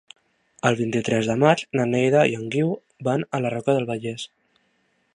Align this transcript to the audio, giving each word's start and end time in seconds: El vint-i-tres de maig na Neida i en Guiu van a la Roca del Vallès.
El 0.69 0.77
vint-i-tres 0.79 1.29
de 1.31 1.35
maig 1.43 1.61
na 1.79 1.87
Neida 1.91 2.25
i 2.31 2.35
en 2.39 2.49
Guiu 2.57 2.75
van 3.09 3.29
a 3.39 3.45
la 3.45 3.53
Roca 3.59 3.79
del 3.81 3.89
Vallès. 3.95 4.29